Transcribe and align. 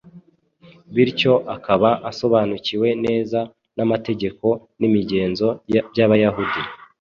bityo 0.95 1.33
akaba 1.55 1.89
asobanukiwe 2.09 2.87
neza 3.05 3.39
n’amategeko 3.75 4.47
n’imigenzo 4.79 5.47
by’Abayahudi. 5.91 6.61